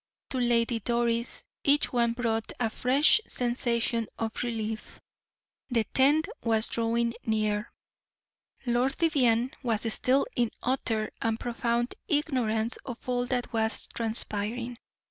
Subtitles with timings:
[0.31, 4.99] To Lady Doris each one brought a fresh sensation of relief.
[5.69, 7.71] The tenth was drawing near.
[8.65, 14.75] Lord Vivianne was still in utter and profound ignorance of all that was transpiring.